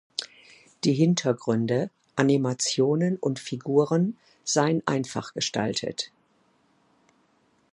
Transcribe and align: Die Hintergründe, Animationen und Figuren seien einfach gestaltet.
Die 0.83 0.93
Hintergründe, 0.95 1.91
Animationen 2.15 3.17
und 3.17 3.37
Figuren 3.37 4.17
seien 4.43 4.81
einfach 4.87 5.35
gestaltet. 5.35 6.11